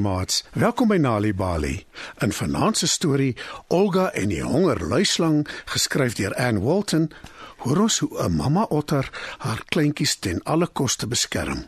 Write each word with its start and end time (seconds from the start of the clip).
Maats. 0.00 0.44
Welkom 0.52 0.88
by 0.88 0.96
Nali 0.96 1.34
Bali. 1.36 1.74
In 2.24 2.32
vanaand 2.32 2.78
se 2.80 2.88
storie 2.88 3.36
Olga 3.68 4.08
en 4.16 4.32
die 4.32 4.42
honger 4.42 4.80
luislang, 4.88 5.44
geskryf 5.68 6.16
deur 6.16 6.34
Anne 6.40 6.62
Walton, 6.64 7.10
hoor 7.64 7.84
ons 7.84 7.98
hoe 7.98 8.22
'n 8.24 8.36
mamma 8.36 8.62
otter 8.62 9.10
haar 9.38 9.62
kleintjies 9.68 10.16
ten 10.18 10.40
alle 10.44 10.66
koste 10.66 11.06
beskerm. 11.06 11.66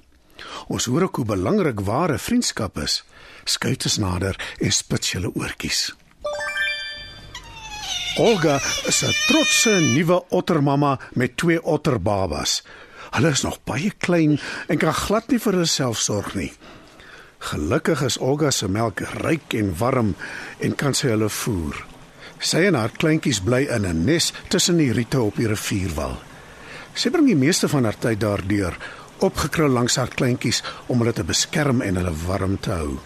Ons 0.66 0.84
hoor 0.84 1.02
ook 1.02 1.16
hoe 1.16 1.24
belangrik 1.24 1.80
ware 1.80 2.18
vriendskap 2.18 2.78
is. 2.78 3.04
Skuit 3.44 3.84
is 3.84 3.96
nader 3.96 4.56
en 4.60 4.72
spits 4.72 5.12
julle 5.12 5.30
oortjies. 5.34 5.94
Olga 8.16 8.60
is 8.86 9.02
'n 9.02 9.14
trotse 9.26 9.70
nuwe 9.70 10.24
ottermamma 10.28 10.98
met 11.12 11.36
twee 11.36 11.62
otterbabas. 11.62 12.62
Hulle 13.10 13.28
is 13.28 13.42
nog 13.42 13.64
baie 13.64 13.92
klein 13.98 14.40
en 14.68 14.78
kan 14.78 14.94
glad 14.94 15.28
nie 15.28 15.38
vir 15.38 15.52
hulself 15.52 15.98
sorg 15.98 16.34
nie. 16.34 16.52
Gelukkig 17.42 18.02
is 18.06 18.18
Olga 18.22 18.50
se 18.54 18.68
melk 18.70 19.00
ryk 19.18 19.54
en 19.58 19.72
warm 19.78 20.14
en 20.62 20.74
kan 20.78 20.94
sy 20.94 21.08
hulle 21.10 21.28
voer. 21.42 21.80
Sy 22.38 22.68
en 22.68 22.78
haar 22.78 22.94
kleintjies 22.94 23.40
bly 23.42 23.64
in 23.76 23.86
'n 23.86 24.04
nes 24.06 24.32
tussen 24.48 24.78
die 24.78 24.92
riete 24.92 25.20
op 25.20 25.36
die 25.36 25.48
rivierwal. 25.50 26.20
Sy 26.94 27.10
bring 27.10 27.26
die 27.26 27.36
meeste 27.36 27.68
van 27.68 27.84
haar 27.84 27.98
tyd 27.98 28.20
daardeur, 28.20 28.78
opgekrul 29.18 29.70
langs 29.70 29.96
haar 29.96 30.08
kleintjies 30.08 30.62
om 30.86 30.98
hulle 30.98 31.12
te 31.12 31.24
beskerm 31.24 31.82
en 31.82 31.96
hulle 31.96 32.14
warm 32.26 32.58
te 32.60 32.70
hou. 32.70 32.98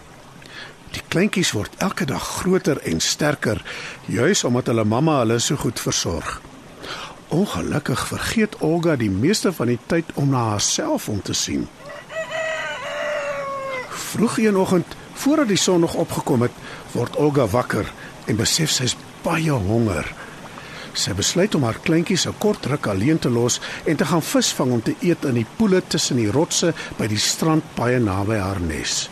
Die 0.91 1.01
kleintjies 1.07 1.51
word 1.51 1.73
elke 1.77 2.05
dag 2.05 2.23
groter 2.23 2.79
en 2.83 2.99
sterker, 2.99 3.63
juis 4.05 4.43
omdat 4.43 4.67
hulle 4.67 4.83
mamma 4.83 5.19
hulle 5.19 5.39
so 5.39 5.55
goed 5.55 5.79
versorg. 5.79 6.41
Ongelukkig 7.27 8.07
vergeet 8.07 8.61
Olga 8.61 8.95
die 8.95 9.09
meeste 9.11 9.51
van 9.51 9.67
die 9.67 9.79
tyd 9.87 10.05
om 10.15 10.29
na 10.29 10.49
haarself 10.49 11.09
om 11.09 11.21
te 11.21 11.33
sien. 11.33 11.67
Vroeg 14.07 14.37
een 14.37 14.57
oggend, 14.57 14.95
voordat 15.13 15.47
die 15.47 15.57
son 15.57 15.79
nog 15.79 15.93
opgekom 15.93 16.41
het, 16.41 16.51
word 16.91 17.15
Olga 17.15 17.47
wakker 17.47 17.91
en 18.25 18.35
besef 18.39 18.71
sy's 18.71 18.95
baie 19.23 19.51
honger. 19.51 20.07
Sy 20.97 21.11
besluit 21.13 21.55
om 21.55 21.65
haar 21.67 21.79
kleintjies 21.83 22.25
'n 22.27 22.37
kort 22.39 22.65
ruk 22.65 22.87
alleen 22.87 23.19
te 23.19 23.29
los 23.29 23.59
en 23.85 23.95
te 23.95 24.05
gaan 24.05 24.21
visvang 24.21 24.71
om 24.71 24.81
te 24.81 24.95
eet 25.01 25.25
in 25.25 25.33
die 25.33 25.45
poele 25.57 25.81
tussen 25.87 26.15
die 26.15 26.31
rotse 26.31 26.73
by 26.97 27.07
die 27.07 27.19
strand 27.19 27.63
baie 27.75 27.99
naby 27.99 28.37
haar 28.37 28.61
nes. 28.61 29.09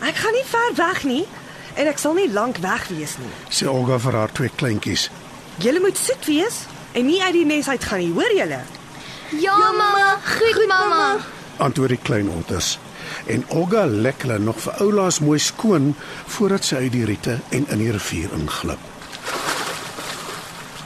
Ek 0.00 0.16
gaan 0.16 0.32
nie 0.32 0.48
ver 0.54 0.72
weg 0.74 1.04
nie 1.04 1.26
en 1.74 1.86
ek 1.86 1.98
sal 1.98 2.14
nie 2.14 2.32
lank 2.32 2.56
weg 2.56 2.88
wees 2.88 3.18
nie. 3.18 3.32
Sê 3.50 3.68
Olga 3.68 3.98
vir 3.98 4.12
haar 4.12 4.32
twee 4.32 4.50
kleintjies. 4.56 5.10
Julle 5.58 5.80
moet 5.80 5.98
soet 5.98 6.24
wees 6.26 6.66
en 6.92 7.06
nie 7.06 7.22
uit 7.22 7.32
die 7.32 7.44
nes 7.44 7.68
uit 7.68 7.84
gaan 7.84 7.98
nie, 7.98 8.12
hoor 8.12 8.32
julle? 8.32 8.60
Ja, 9.40 9.56
mamma. 9.56 10.18
Goed, 10.24 10.66
mamma. 10.68 11.16
Antwoord 11.56 11.88
die 11.88 12.02
klein 12.02 12.28
otters. 12.28 12.78
En 13.26 13.44
Olga 13.48 13.84
lek 13.86 14.22
hulle 14.22 14.38
nog 14.38 14.60
vir 14.64 14.80
oulaas 14.84 15.20
mooi 15.20 15.38
skoon 15.38 15.94
voordat 16.26 16.64
sy 16.64 16.84
uit 16.86 16.92
die 16.92 17.04
riete 17.08 17.38
en 17.50 17.68
in 17.68 17.84
die 17.84 17.92
rivier 17.92 18.32
inglip. 18.38 18.90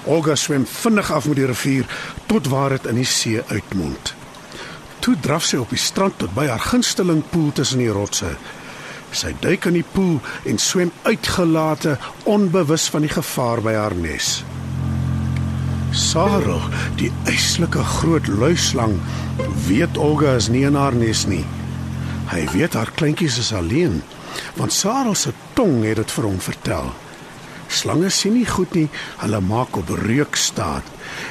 Olga 0.06 0.36
swem 0.38 0.66
vinnig 0.66 1.10
af 1.10 1.26
met 1.26 1.36
die 1.36 1.46
rivier 1.46 1.86
tot 2.30 2.46
waar 2.46 2.76
dit 2.76 2.86
in 2.86 3.00
die 3.00 3.08
see 3.10 3.42
uitmond. 3.50 4.14
Toe 5.02 5.16
draf 5.22 5.44
sy 5.46 5.58
op 5.58 5.72
die 5.74 5.80
strand 5.82 6.18
tot 6.18 6.34
by 6.34 6.46
haar 6.46 6.62
gunsteling 6.62 7.24
poel 7.30 7.50
tussen 7.54 7.82
die 7.82 7.90
rotse. 7.90 8.36
Sy 9.10 9.32
duik 9.42 9.66
in 9.70 9.80
die 9.80 9.86
poel 9.86 10.20
en 10.46 10.58
swem 10.62 10.92
uitgelate, 11.06 11.96
onbewus 12.24 12.86
van 12.94 13.06
die 13.06 13.10
gevaar 13.10 13.62
by 13.66 13.74
haar 13.78 13.94
nes. 13.98 14.40
Sarah, 15.96 16.66
die 17.00 17.10
eislike 17.30 17.82
groot 17.98 18.26
luislang, 18.28 18.98
weet 19.66 19.96
Olga 19.98 20.36
is 20.36 20.50
nie 20.52 20.66
in 20.68 20.76
haar 20.78 20.94
nes 20.94 21.24
nie. 21.26 21.44
Hy 22.26 22.42
weet 22.52 22.74
haar 22.74 22.90
kleintjies 22.90 23.38
is 23.38 23.52
alleen, 23.54 24.02
want 24.56 24.72
Sarah 24.72 25.14
se 25.14 25.32
tong 25.54 25.84
het 25.86 25.96
dit 25.96 26.10
vir 26.10 26.26
hom 26.26 26.40
vertel. 26.42 26.90
Slange 27.68 28.10
sien 28.10 28.34
nie 28.34 28.46
goed 28.46 28.74
nie, 28.74 28.88
hulle 29.22 29.40
maak 29.42 29.76
op 29.78 29.90
reuk 30.02 30.36
staat 30.36 30.86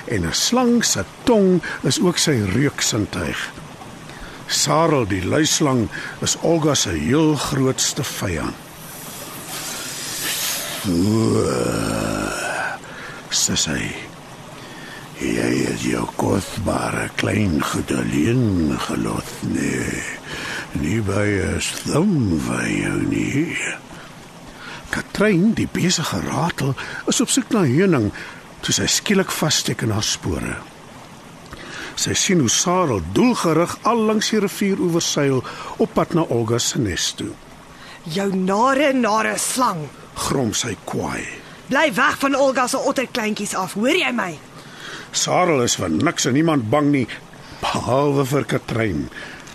en 0.07 0.25
'n 0.25 0.33
slang 0.33 0.83
se 0.83 1.03
tong 1.23 1.61
is 1.83 1.99
ook 1.99 2.17
sy 2.17 2.35
reuksintuig. 2.55 3.51
Sarel 4.47 5.07
die 5.07 5.25
luislang 5.25 5.89
is 6.21 6.37
Olga 6.41 6.75
se 6.75 6.89
heel 6.89 7.35
grootste 7.35 8.03
vyand. 8.03 8.55
Sy 13.29 13.55
sê: 13.57 13.79
"Jy 15.19 15.65
het 15.65 15.81
jou 15.81 16.05
kosbare 16.15 17.09
klein 17.15 17.63
goed 17.63 17.91
alleen 17.91 18.77
gelos, 18.79 19.31
nee. 19.41 20.03
Nie 20.81 21.01
by 21.01 21.27
'n 21.55 21.61
stom 21.61 22.39
vir 22.39 22.67
jou 22.67 23.01
nie." 23.09 23.57
Katrein, 24.89 25.53
die 25.53 25.67
besige 25.67 26.19
ratel, 26.21 26.75
is 27.07 27.21
op 27.21 27.29
soek 27.29 27.49
na 27.49 27.63
heuning 27.63 28.11
toe 28.61 28.73
sy 28.73 28.87
skielik 28.87 29.31
vassteek 29.31 29.81
in 29.81 29.91
haar 29.91 30.03
spore. 30.03 30.55
Sy 31.95 32.13
sien 32.13 32.39
hoe 32.39 32.49
Sarel 32.49 33.01
doelgerig 33.15 33.77
al 33.87 34.01
langs 34.07 34.29
die 34.29 34.39
rivier 34.39 34.79
oorseil 34.81 35.43
op 35.77 35.93
pad 35.93 36.13
na 36.13 36.21
Olga 36.21 36.59
se 36.59 36.79
nes 36.79 37.13
toe. 37.13 37.31
Jou 38.03 38.35
nare 38.35 38.93
nare 38.93 39.37
slang. 39.37 39.87
Grom 40.15 40.53
sy 40.53 40.75
kwaai. 40.85 41.23
Bly 41.69 41.87
weg 41.95 42.19
van 42.21 42.35
Olga 42.35 42.67
se 42.67 42.77
otterkleintjies 42.77 43.55
af, 43.57 43.73
hoor 43.73 43.95
jy 43.95 44.11
my? 44.13 44.33
Sarel 45.15 45.63
is 45.63 45.77
vir 45.79 45.89
niks 45.89 46.27
en 46.27 46.35
niemand 46.35 46.69
bang 46.69 46.91
nie 46.91 47.07
behalwe 47.61 48.25
vir 48.27 48.45
Katrein. 48.45 49.07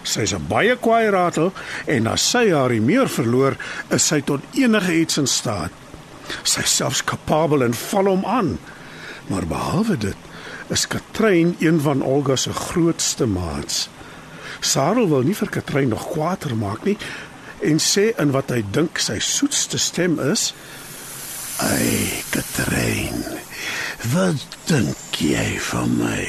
Sy's 0.03 0.33
'n 0.34 0.47
baie 0.49 0.77
kwaai 0.77 1.11
ratel 1.11 1.53
en 1.87 2.06
as 2.06 2.31
sy 2.31 2.50
haar 2.50 2.72
meer 2.81 3.09
verloor, 3.09 3.56
is 3.91 4.06
sy 4.06 4.21
tot 4.21 4.41
enige 4.55 5.00
iets 5.00 5.19
in 5.19 5.27
staat. 5.27 5.71
Sy 6.43 6.62
selfs 6.62 7.05
kapabel 7.05 7.62
en 7.62 7.75
val 7.75 8.05
hom 8.05 8.25
aan. 8.25 8.59
Maar 9.27 9.47
behalwe 9.47 9.97
dit, 9.99 10.16
is 10.69 10.87
Katrein 10.87 11.56
een 11.59 11.81
van 11.81 12.03
Olga 12.03 12.37
se 12.37 12.53
grootste 12.53 13.27
maats. 13.27 13.89
Sarel 14.60 15.09
wil 15.09 15.22
nie 15.22 15.34
vir 15.34 15.49
Katrein 15.49 15.89
nog 15.89 16.10
kwaader 16.12 16.56
maak 16.56 16.84
nie 16.84 16.97
en 17.60 17.81
sê 17.83 18.10
in 18.21 18.33
wat 18.33 18.53
hy 18.55 18.62
dink 18.72 19.00
sy 19.03 19.19
soetste 19.19 19.78
stem 19.78 20.19
is: 20.21 20.53
"Ai, 21.60 22.22
Katrein, 22.31 23.25
wat 24.15 24.59
dink 24.66 25.19
jy 25.19 25.59
van 25.71 25.97
my?" 25.99 26.25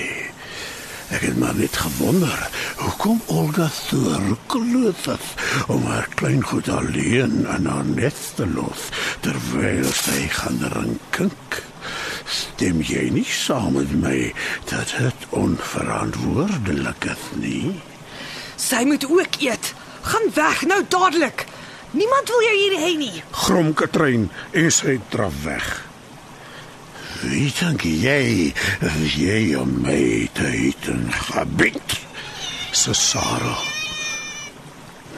Ek 1.11 1.21
het 1.27 1.37
maar 1.37 1.55
net 1.55 1.75
gewonder, 1.75 2.49
hoekom 2.81 3.21
Olga 3.27 3.67
so 3.69 4.15
rukkeloos 4.27 5.05
is 5.13 5.27
om 5.71 5.83
haar 5.85 6.07
klein 6.15 6.41
goed 6.43 6.69
alleen 6.69 7.43
in 7.55 7.67
haar 7.69 7.85
nes 7.85 8.21
te 8.37 8.47
los 8.55 8.89
terwyl 9.25 9.89
sy 9.93 10.25
gaan 10.33 10.59
rinkink. 10.73 11.61
Stem 12.31 12.81
jy 12.85 13.09
nie 13.13 13.27
saam 13.27 13.77
met 13.77 13.93
my 14.01 14.17
dat 14.71 14.93
dit 14.97 15.27
onverantwoordelik 15.35 17.09
is 17.13 17.29
nie? 17.43 17.75
Sy 18.55 18.83
moet 18.87 19.05
ook 19.09 19.41
eet. 19.41 19.73
Gaan 20.01 20.29
weg 20.33 20.65
nou 20.65 20.81
dadelik. 20.87 21.45
Niemand 21.91 22.29
wil 22.33 22.43
jou 22.47 22.57
hier 22.57 22.77
hê 22.81 22.91
nie. 22.97 23.23
Grom 23.45 23.73
Katrein 23.77 24.29
en 24.57 24.69
sy 24.71 24.99
draf 25.13 25.43
weg. 25.45 25.67
Wie 27.21 27.51
dink 27.53 27.83
jy 27.85 28.53
jy 29.13 29.41
om 29.59 29.75
my 29.83 30.29
te 30.33 30.47
eet 30.49 30.89
en 30.89 31.11
gebied? 31.27 32.00
Sê 32.71 32.93
Sarah. 32.93 33.63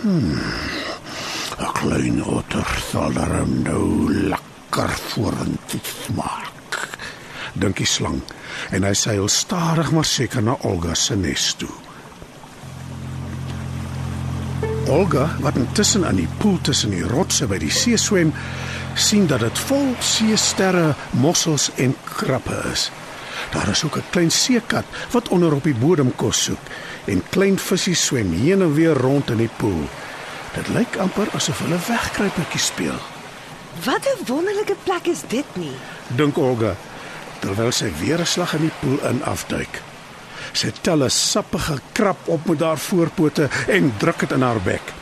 Hmm. 0.02 0.40
'n 1.60 1.74
Klein 1.74 2.24
otter 2.26 2.70
sal 2.92 3.16
er 3.26 3.34
nou 3.48 4.10
lekker 4.30 4.92
vorentoe 5.10 5.82
smaak. 5.84 6.80
Dink 7.54 7.78
die 7.78 7.86
slang 7.86 8.22
en 8.72 8.84
hy 8.84 8.94
seil 8.98 9.30
stadig 9.30 9.92
maar 9.94 10.06
seker 10.06 10.42
na 10.42 10.58
Olga 10.66 10.96
se 10.96 11.16
nes 11.16 11.54
toe. 11.62 11.70
Olga, 14.90 15.30
wat 15.40 15.56
intussen 15.56 16.06
aan 16.06 16.20
die 16.20 16.30
poel 16.38 16.58
tussen 16.62 16.90
die 16.90 17.06
rotse 17.08 17.48
by 17.48 17.58
die 17.62 17.72
see 17.72 17.98
swem, 17.98 18.34
sien 18.96 19.30
dat 19.30 19.46
dit 19.46 19.64
vol 19.70 19.94
seesterre, 20.02 20.96
mossels 21.12 21.70
en 21.78 21.96
krappe 22.18 22.58
is. 22.74 22.90
Daar 23.54 23.70
is 23.70 23.84
ook 23.84 23.98
'n 23.98 24.10
klein 24.10 24.32
seekat 24.32 24.86
wat 25.12 25.30
onder 25.30 25.54
op 25.54 25.64
die 25.64 25.76
bodem 25.76 26.16
kos 26.16 26.44
soek 26.44 26.64
en 27.06 27.24
klein 27.30 27.60
visse 27.60 27.94
swem 27.94 28.32
heen 28.34 28.62
en 28.62 28.74
weer 28.74 28.94
rond 28.94 29.30
in 29.30 29.38
die 29.38 29.54
poel. 29.58 29.90
Dit 30.54 30.68
lyk 30.68 30.98
amper 30.98 31.28
asof 31.34 31.60
hulle 31.60 31.78
wegkruipertjie 31.88 32.60
speel. 32.60 33.00
Wat 33.84 34.06
'n 34.06 34.26
wonderlike 34.26 34.76
plek 34.84 35.06
is 35.08 35.22
dit 35.28 35.46
nie? 35.54 35.76
Dink 36.08 36.38
Olga 36.38 36.76
terwyl 37.40 37.72
sy 37.72 37.92
weer 38.00 38.20
'n 38.20 38.26
slag 38.26 38.54
in 38.54 38.62
die 38.62 38.78
poel 38.80 39.00
in 39.10 39.24
afduik. 39.24 39.82
Sy 40.52 40.72
tel 40.82 41.04
'n 41.04 41.10
sappige 41.10 41.80
krap 41.92 42.28
op 42.28 42.46
met 42.46 42.60
haar 42.60 42.78
voorpote 42.78 43.50
en 43.68 43.94
druk 43.98 44.20
dit 44.20 44.32
in 44.32 44.42
haar 44.42 44.62
bek. 44.62 44.94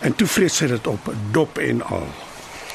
En 0.00 0.14
toe 0.14 0.26
vreet 0.26 0.52
sy 0.52 0.66
dit 0.66 0.86
op, 0.86 1.12
dop 1.30 1.58
en 1.58 1.82
al. 1.82 2.08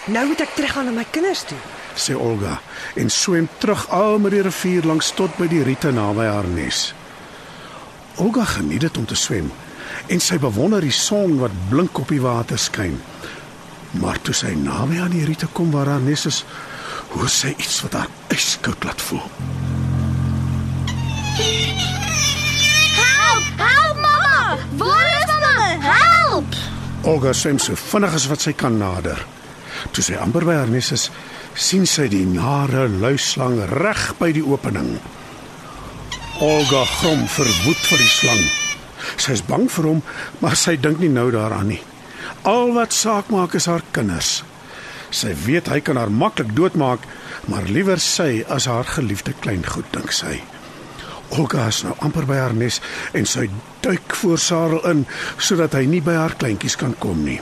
Nou 0.06 0.28
moet 0.28 0.42
ek 0.42 0.56
teruggaan 0.56 0.86
na 0.86 0.92
my 0.92 1.06
kinders 1.12 1.44
toe. 1.44 1.58
Sê 1.96 2.16
Olga 2.16 2.60
en 2.96 3.10
swem 3.10 3.48
terug 3.58 3.88
al 3.90 4.20
met 4.20 4.36
die 4.36 4.44
rivier 4.46 4.86
langs 4.86 5.12
tot 5.16 5.34
by 5.38 5.48
die 5.48 5.64
riete 5.64 5.92
naby 5.96 6.28
haar 6.30 6.48
nes. 6.48 6.90
Olga 8.20 8.44
geniet 8.46 8.82
dit 8.82 8.98
om 8.98 9.06
te 9.06 9.16
swem 9.16 9.52
en 10.08 10.22
sy 10.22 10.38
bewonder 10.42 10.82
die 10.82 10.94
son 10.94 11.38
wat 11.40 11.56
blink 11.70 11.98
op 12.00 12.10
die 12.12 12.22
water 12.22 12.60
skyn. 12.60 12.98
Maar 14.02 14.20
toe 14.22 14.34
sy 14.38 14.54
naby 14.58 15.00
aan 15.02 15.14
die 15.16 15.26
riete 15.26 15.48
kom 15.54 15.72
waar 15.74 15.90
haar 15.90 16.04
nes 16.04 16.26
is, 16.30 16.44
hoor 17.14 17.30
sy 17.30 17.56
iets 17.58 17.80
wat 17.86 17.98
haar 17.98 18.12
yskoud 18.36 18.86
laat 18.86 19.02
voel. 19.02 19.24
Help! 23.00 23.50
Help 23.58 23.98
mamma! 24.04 24.58
Waar 24.78 25.10
is 25.16 25.32
mamma? 25.32 25.68
Help! 25.88 26.60
Olga 27.10 27.34
swem 27.34 27.60
so 27.60 27.76
vinnig 27.80 28.14
as 28.14 28.28
wat 28.30 28.46
sy 28.46 28.54
kan 28.54 28.78
nader. 28.78 29.22
Toe 29.96 30.04
sy 30.04 30.18
amper 30.20 30.46
by 30.46 30.60
haar 30.60 30.70
nes 30.70 30.92
is, 30.94 31.10
sien 31.60 31.84
sy 31.84 32.08
die 32.08 32.24
nare 32.24 32.86
luislang 32.88 33.58
reg 33.74 34.14
by 34.20 34.32
die 34.36 34.44
opening. 34.46 34.94
Olga 36.40 36.86
grom 36.88 37.26
verwoed 37.28 37.82
vir 37.90 38.00
die 38.00 38.14
slang. 38.14 38.46
Sy 39.20 39.36
is 39.36 39.44
bang 39.44 39.68
vir 39.72 39.90
hom, 39.90 40.00
maar 40.40 40.56
sy 40.56 40.78
dink 40.80 41.02
nie 41.04 41.12
nou 41.12 41.28
daaraan 41.36 41.68
nie. 41.74 41.82
Al 42.48 42.72
wat 42.78 42.96
saak 42.96 43.28
maak 43.34 43.58
is 43.60 43.68
haar 43.68 43.84
kinders. 43.92 44.40
Sy 45.12 45.34
weet 45.44 45.68
hy 45.68 45.82
kan 45.84 46.00
haar 46.00 46.14
maklik 46.14 46.56
doodmaak, 46.56 47.04
maar 47.52 47.68
liewer 47.68 48.00
sy 48.00 48.46
as 48.48 48.70
haar 48.72 48.88
geliefde 48.88 49.36
kleingoed 49.44 49.92
dink 49.92 50.16
sy. 50.16 50.38
Olga 51.36 51.68
is 51.70 51.84
nou 51.84 51.94
amper 52.06 52.26
by 52.30 52.40
haar 52.40 52.56
nes 52.56 52.80
en 53.18 53.28
sy 53.28 53.50
duik 53.84 54.16
voor 54.22 54.40
Sarel 54.40 54.86
in 54.90 55.08
sodat 55.38 55.76
hy 55.76 55.86
nie 55.92 56.02
by 56.06 56.16
haar 56.16 56.40
kleintjies 56.40 56.80
kan 56.80 56.96
kom 57.04 57.26
nie. 57.28 57.42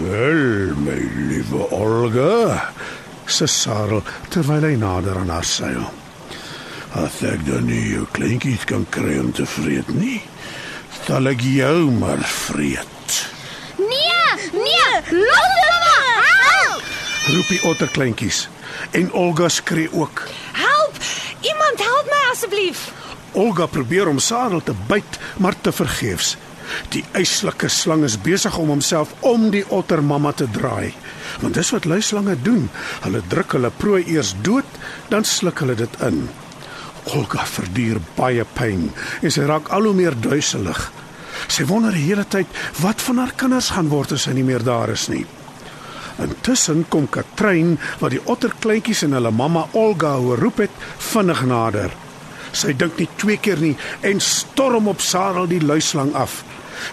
"Wel, 0.00 0.74
my 0.76 1.00
liewe 1.28 1.70
Olga," 1.70 2.72
sê 3.26 3.46
Sarel 3.46 4.02
terwyl 4.28 4.64
hy 4.64 4.74
nader 4.76 5.16
aan 5.18 5.28
haar 5.28 5.44
seil. 5.44 5.92
"As 6.94 7.22
ek 7.22 7.46
dan 7.46 7.66
nie 7.66 7.94
jou 7.94 8.06
kleintjies 8.12 8.64
kan 8.64 8.86
kry 8.90 9.18
om 9.18 9.32
te 9.32 9.46
vreet 9.46 9.88
nie, 9.94 10.22
sal 11.06 11.26
ek 11.26 11.40
jou 11.40 11.90
maar 11.90 12.24
vreet." 12.24 13.28
Nee! 13.78 14.50
Nee! 14.52 14.92
Los! 15.10 15.48
Help! 16.48 16.82
Roep 17.28 17.48
die 17.48 17.62
otterkleintjies 17.62 18.48
en 18.90 19.12
Olga 19.12 19.48
skree 19.48 19.88
ook. 19.92 20.22
Help! 20.52 20.96
Iemand 21.40 21.78
help 21.78 22.04
my 22.04 22.22
asseblief. 22.32 22.90
Olga 23.32 23.66
probeer 23.66 24.08
om 24.08 24.18
Sarel 24.18 24.62
te 24.62 24.74
byt, 24.86 25.18
maar 25.36 25.54
te 25.60 25.72
vergeefs. 25.72 26.36
Die 26.94 27.04
yslike 27.18 27.68
slang 27.72 28.04
is 28.04 28.18
besig 28.20 28.58
om 28.58 28.72
homself 28.72 29.14
om 29.26 29.48
die 29.54 29.64
ottermamma 29.68 30.32
te 30.32 30.48
draai. 30.52 30.92
Want 31.42 31.54
dis 31.58 31.72
wat 31.74 31.88
luislange 31.88 32.36
doen. 32.42 32.68
Hulle 33.04 33.22
druk 33.28 33.56
hulle 33.56 33.70
prooi 33.70 34.02
eers 34.06 34.34
dood, 34.42 34.78
dan 35.08 35.24
sluk 35.24 35.64
hulle 35.64 35.78
dit 35.78 36.00
in. 36.06 36.26
Olga 37.16 37.44
verduur 37.48 38.00
baie 38.18 38.44
pyn 38.58 38.88
en 39.22 39.32
sy 39.32 39.46
raak 39.48 39.70
al 39.72 39.88
hoe 39.88 39.96
meer 39.96 40.16
duiselig. 40.20 40.90
Sy 41.48 41.64
wonder 41.68 41.94
die 41.94 42.04
hele 42.08 42.26
tyd 42.28 42.50
wat 42.82 43.00
van 43.06 43.22
haar 43.22 43.34
kinders 43.38 43.70
gaan 43.76 43.88
word 43.92 44.12
as 44.16 44.26
sy 44.26 44.34
nie 44.36 44.44
meer 44.44 44.64
daar 44.66 44.92
is 44.92 45.06
nie. 45.12 45.24
Intussen 46.18 46.82
kom 46.90 47.06
Katrein 47.14 47.76
wat 48.02 48.12
die 48.16 48.22
otterkleintjies 48.26 49.04
en 49.06 49.14
hulle 49.16 49.30
mamma 49.30 49.68
Olga 49.78 50.16
hoor 50.18 50.42
roep 50.42 50.64
het 50.66 50.84
vinnig 51.12 51.44
nader. 51.46 51.94
Sy 52.52 52.74
dink 52.76 52.98
nie 52.98 53.08
twee 53.16 53.38
keer 53.42 53.60
nie 53.62 53.74
en 54.06 54.20
storm 54.24 54.88
op 54.88 55.02
Sarel 55.04 55.48
die 55.50 55.62
luislang 55.64 56.14
af. 56.14 56.42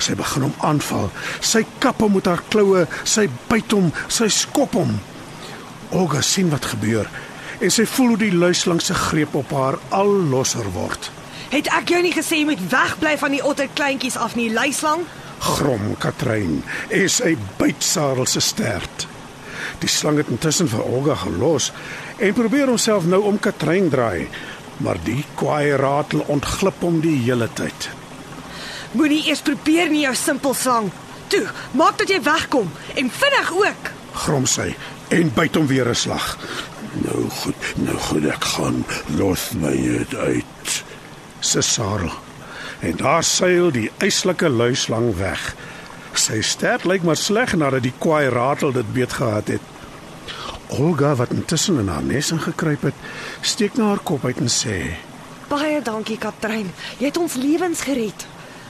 Sy 0.01 0.15
begin 0.17 0.47
hom 0.47 0.55
aanval. 0.65 1.11
Sy 1.41 1.63
kap 1.79 2.01
hom 2.01 2.15
met 2.17 2.27
haar 2.29 2.41
kloue, 2.49 2.87
sy 3.03 3.27
byt 3.49 3.75
hom, 3.75 3.91
sy 4.09 4.29
skop 4.33 4.73
hom. 4.77 4.97
Olga 5.95 6.21
sien 6.25 6.49
wat 6.53 6.65
gebeur 6.73 7.09
en 7.63 7.71
sy 7.71 7.85
voel 7.87 8.15
hoe 8.15 8.21
die 8.25 8.35
luislang 8.35 8.81
se 8.83 8.95
greep 8.97 9.35
op 9.39 9.53
haar 9.55 9.77
al 9.95 10.11
losser 10.31 10.67
word. 10.75 11.09
Het 11.53 11.69
ek 11.71 11.93
jou 11.93 12.01
nie 12.03 12.13
gesê 12.15 12.41
jy 12.41 12.49
moet 12.49 12.63
wegbly 12.71 13.15
van 13.21 13.35
die 13.35 13.43
otterkleintjies 13.45 14.17
af 14.19 14.35
nie, 14.35 14.49
luislang? 14.51 15.05
Grom 15.45 15.93
Katrein 16.01 16.61
en 16.89 17.11
sy 17.11 17.35
byt 17.59 17.83
Sarel 17.85 18.27
se 18.27 18.43
stert. 18.43 19.07
Die 19.79 19.91
slang 19.91 20.19
het 20.19 20.31
intussen 20.31 20.69
vir 20.71 20.83
Olga 20.83 21.15
gelos 21.23 21.71
en 22.19 22.35
probeer 22.35 22.71
homself 22.71 23.07
nou 23.09 23.21
om 23.29 23.39
Katrein 23.39 23.89
draai, 23.93 24.27
maar 24.77 24.97
die 25.03 25.23
kwaai 25.39 25.75
ratel 25.79 26.23
ontglip 26.27 26.81
hom 26.83 26.99
die 27.03 27.17
hele 27.23 27.47
tyd. 27.53 27.89
Moenie 28.95 29.25
eers 29.27 29.43
probeer 29.43 29.89
nie 29.91 30.05
jou 30.05 30.15
simpel 30.15 30.53
slang. 30.53 30.91
Toe, 31.27 31.47
maak 31.71 31.97
dat 31.97 32.09
jy 32.09 32.21
wegkom 32.23 32.71
en 32.95 33.09
vinnig 33.11 33.51
ook. 33.51 33.91
Grom 34.25 34.45
sy 34.47 34.75
en 35.15 35.31
byt 35.35 35.55
hom 35.55 35.67
weer 35.67 35.89
'n 35.89 35.95
slag. 35.95 36.37
Nou 37.03 37.29
goed, 37.29 37.55
nou 37.75 37.97
goed 37.97 38.25
ek 38.25 38.43
gaan 38.43 38.85
los 39.17 39.51
my 39.59 39.75
net 39.75 40.15
uit. 40.15 40.83
Sê 41.39 41.61
Sarel. 41.61 42.13
En 42.79 42.95
daar 42.95 43.23
seil 43.23 43.71
die 43.71 43.91
yslike 43.99 44.49
luislang 44.49 45.15
weg. 45.17 45.55
Sy 46.13 46.41
stert 46.41 46.85
lyk 46.85 47.03
maar 47.03 47.19
sleg 47.19 47.55
nadat 47.55 47.83
die 47.83 47.93
kwaai 47.97 48.29
ratel 48.29 48.71
dit 48.71 48.93
beet 48.93 49.13
gehad 49.13 49.47
het. 49.47 49.74
Olga 50.67 51.15
wat 51.15 51.29
intussen 51.29 51.79
in 51.79 51.87
haar 51.87 52.03
nes 52.03 52.31
ingekruip 52.31 52.81
het, 52.81 53.03
steek 53.41 53.77
na 53.77 53.91
haar 53.91 54.01
kop 54.03 54.25
uit 54.25 54.37
en 54.37 54.49
sê: 54.49 54.95
Baie 55.47 55.81
dankie, 55.81 56.17
Katrein. 56.17 56.71
Jy 56.97 57.05
het 57.05 57.17
ons 57.21 57.35
lewens 57.35 57.81
gered. 57.85 58.25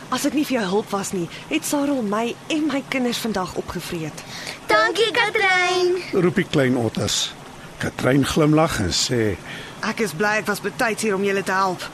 As 0.09 0.25
dit 0.27 0.33
nie 0.33 0.45
vir 0.45 0.59
jou 0.59 0.65
hulp 0.73 0.91
was 0.93 1.13
nie, 1.15 1.29
het 1.49 1.65
Sarel 1.65 2.03
my 2.03 2.35
en 2.53 2.67
my 2.67 2.83
kinders 2.89 3.21
vandag 3.23 3.55
opgevreet. 3.55 4.23
Dankie, 4.67 5.11
Katrein. 5.11 5.95
"Roep 6.13 6.35
die 6.35 6.47
klein 6.49 6.77
otters." 6.77 7.33
Katrein 7.77 8.25
glimlag 8.25 8.79
en 8.79 8.91
sê: 8.91 9.37
Ek 9.81 9.99
is 9.99 10.13
bly 10.13 10.37
ek 10.41 10.47
was 10.47 10.61
betyds 10.61 11.01
hier 11.01 11.15
om 11.15 11.23
julle 11.23 11.43
te 11.43 11.51
help. 11.51 11.89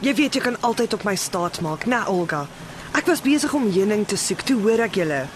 Jy 0.00 0.14
weet 0.14 0.34
jy 0.34 0.40
kan 0.40 0.56
altyd 0.60 0.94
op 0.94 1.04
my 1.04 1.16
staat 1.16 1.60
maak, 1.60 1.86
né, 1.86 2.06
Olga? 2.06 2.46
Ek 2.92 3.06
was 3.06 3.20
besig 3.20 3.52
om 3.54 3.70
heuning 3.72 4.06
te 4.06 4.16
soek, 4.16 4.40
toe 4.40 4.60
hoor 4.60 4.80
ek 4.80 4.94
julle. 4.94 5.26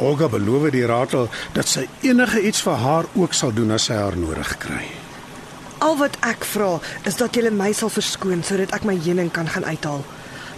Olga 0.00 0.28
beloof 0.32 0.70
die 0.72 0.86
ratel 0.88 1.28
dat 1.52 1.68
sy 1.68 1.86
enige 2.06 2.40
iets 2.40 2.62
vir 2.64 2.80
haar 2.80 3.08
ook 3.14 3.36
sal 3.36 3.52
doen 3.52 3.76
as 3.76 3.90
sy 3.90 3.98
haar 4.00 4.16
nodig 4.16 4.56
kry. 4.62 4.86
Al 5.80 5.96
wat 6.00 6.16
ek 6.26 6.44
vra 6.44 6.74
is 7.08 7.16
dat 7.20 7.36
julle 7.36 7.52
my 7.52 7.70
sal 7.76 7.92
verskoon 7.92 8.42
sodat 8.44 8.74
ek 8.76 8.84
my 8.88 8.96
heuning 9.00 9.30
kan 9.32 9.48
gaan 9.48 9.64
uithaal. 9.64 10.04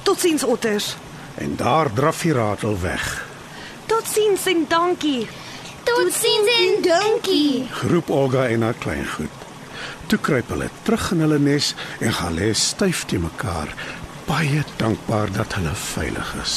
Totsiens 0.03 0.45
otters. 0.45 0.97
En 1.39 1.55
daar 1.57 1.93
draf 1.95 2.23
die 2.23 2.35
ratel 2.35 2.75
weg. 2.83 3.07
Totsiens 3.87 4.47
en 4.47 4.67
dankie. 4.69 5.29
Totsiens 5.87 6.51
en 6.59 6.83
dankie. 6.83 7.69
Groep 7.83 8.11
Olga 8.11 8.49
en 8.49 8.63
haar 8.63 8.79
kleingoed. 8.79 9.39
Toe 10.07 10.19
kruip 10.19 10.51
hulle 10.51 10.69
terug 10.83 11.11
in 11.15 11.25
hulle 11.25 11.39
nes 11.39 11.73
en 12.01 12.13
gaan 12.19 12.35
lê 12.37 12.53
styf 12.55 13.07
te 13.11 13.19
mekaar, 13.19 13.71
baie 14.27 14.63
dankbaar 14.77 15.33
dat 15.39 15.59
hulle 15.59 15.75
veilig 15.75 16.35
is. 16.43 16.57